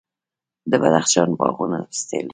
د 0.71 0.73
بدخشان 0.81 1.29
باغونه 1.39 1.79
پستې 1.89 2.17
لري. 2.25 2.29